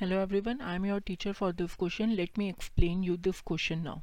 Hello 0.00 0.16
everyone 0.40 0.60
I 0.60 0.76
am 0.76 0.86
your 0.86 1.00
teacher 1.00 1.32
for 1.32 1.52
this 1.52 1.74
question 1.74 2.08
let 2.08 2.38
me 2.38 2.48
explain 2.48 3.02
you 3.04 3.16
this 3.16 3.40
question 3.40 3.78
now 3.78 3.96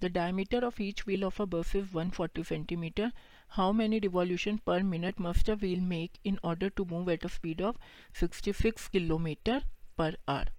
the 0.00 0.04
diameter 0.04 0.64
of 0.64 0.82
each 0.82 1.02
wheel 1.06 1.24
of 1.24 1.42
a 1.42 1.44
bus 1.44 1.76
is 1.76 1.96
140 1.96 2.44
centimetre 2.44 3.12
how 3.48 3.72
many 3.72 3.98
revolution 3.98 4.56
per 4.56 4.82
minute 4.82 5.20
must 5.20 5.50
a 5.50 5.54
wheel 5.54 5.80
make 5.80 6.10
in 6.24 6.38
order 6.44 6.68
to 6.68 6.84
move 6.84 7.10
at 7.10 7.24
a 7.24 7.28
speed 7.28 7.62
of 7.62 7.76
66 8.24 8.88
kilometre 8.88 9.62
per 9.98 10.18
hour 10.28 10.52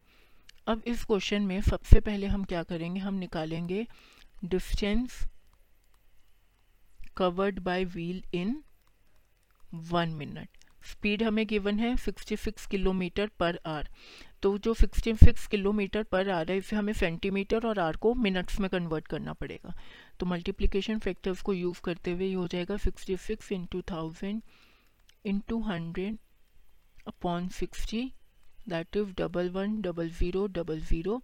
अब 0.68 0.84
इस 0.88 1.06
question 1.06 1.42
में 1.42 1.62
सबसे 1.62 2.00
पहले 2.00 2.28
हम 2.28 2.44
क्या 2.44 2.64
करेंगे? 2.64 3.00
हम 3.00 3.14
निकालेंगे 3.14 3.88
distance 4.46 5.24
covered 7.18 7.60
by 7.60 7.86
wheel 7.86 8.24
in 8.34 8.64
one 9.74 10.10
minute 10.10 10.50
speed 10.92 11.24
हमें 11.24 11.48
गिवन 11.48 11.80
है 11.80 11.96
66 11.96 12.66
किलोमीटर 12.66 13.28
पर 13.40 13.60
आर 13.66 13.90
तो 14.44 14.58
जो 14.58 14.74
66 14.74 15.46
किलोमीटर 15.48 16.04
पर 16.04 16.30
आर 16.30 16.52
है, 16.52 16.58
इसे 16.58 16.76
हमें 16.76 16.94
सेंटीमीटर 16.94 17.66
और 17.68 17.80
आर 17.80 17.96
को 17.98 18.14
मिनट्स 18.16 18.60
में 18.60 18.70
कन्वर्ट 18.70 19.08
करना 19.08 19.34
पड़ेगा। 19.34 19.74
तो 20.20 20.26
मल्टीप्लिकेशन 20.26 21.00
फैक्टर्स 21.00 21.42
को 21.42 21.54
यूज़ 21.54 21.82
करते 21.82 22.12
हुए 22.12 22.28
ये 22.28 22.34
हो 22.34 22.48
जाएगा 22.48 22.76
66 22.76 23.18
six 23.18 23.52
into 23.52 23.82
thousand 23.92 24.42
into 25.26 25.62
hundred 25.62 26.18
upon 27.08 27.48
sixty 27.50 28.04
that 28.70 28.98
is 28.98 29.14
double 29.18 29.50
one 29.50 29.82
double 29.82 30.10
zero 30.10 30.46
double 30.48 30.82
zero 30.82 31.22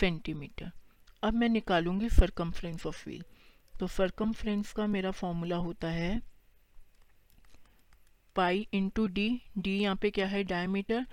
centimeter 0.00 0.70
अब 1.22 1.34
मैं 1.34 1.48
निकालूँगी 1.48 2.08
सरकमफ्रेंस 2.08 2.86
ऑफ़ 2.86 3.02
व्हील 3.06 3.24
तो 3.80 3.86
सरकमफ्रेंस 3.86 4.72
का 4.72 4.86
मेरा 4.86 5.10
फॉर्मूला 5.10 5.56
होता 5.56 5.88
है 5.88 6.20
पाई 8.36 8.66
इंटू 8.72 9.06
डी 9.06 9.30
डी 9.58 9.78
यहाँ 9.78 9.96
पे 9.96 10.10
क्या 10.10 10.26
है? 10.26 10.42
डायमीटर 10.44 11.06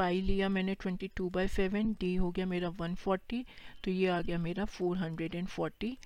पाई 0.00 0.20
लिया 0.20 0.48
मैंने 0.48 0.74
22 0.76 1.08
टू 1.16 1.28
बाई 1.30 1.48
सेवन 1.48 1.92
डी 2.00 2.14
हो 2.14 2.30
गया 2.30 2.46
मेरा 2.46 2.70
140 2.72 3.44
तो 3.84 3.90
ये 3.90 4.08
आ 4.08 4.20
गया 4.20 4.38
मेरा 4.38 4.64
440 4.66 5.96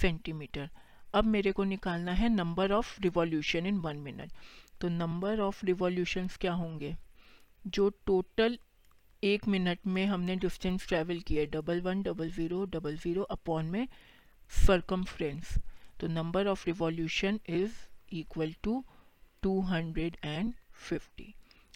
सेंटीमीटर। 0.00 0.68
अब 1.14 1.24
मेरे 1.26 1.52
को 1.52 1.64
निकालना 1.64 2.12
है 2.12 2.28
number 2.28 2.72
of 2.72 3.00
revolution 3.02 3.66
in 3.66 3.78
one 3.78 3.96
minute. 3.98 4.32
तो 4.80 4.88
नंबर 4.88 5.40
ऑफ़ 5.40 5.64
रिवॉल्यूशंस 5.66 6.36
क्या 6.36 6.52
होंगे? 6.52 6.94
जो 7.66 7.88
टोटल 8.06 8.58
एक 9.22 9.48
मिनट 9.48 9.86
में 9.86 10.04
हमने 10.06 10.36
डिस्टेंस 10.36 10.86
ट्रैवल 10.88 11.18
किया, 11.20 11.44
double 11.44 11.80
one, 11.80 12.02
double 12.02 12.30
zero 12.30 12.64
double 12.66 12.96
zero, 12.96 13.22
upon 13.22 13.64
में 13.66 13.86
सरकमफ्रेंस 14.52 15.54
तो 16.00 16.06
number 16.08 16.46
of 16.46 16.66
revolution 16.66 17.40
is 17.48 17.72
equal 18.12 18.54
to 18.62 18.84
250. 19.42 21.34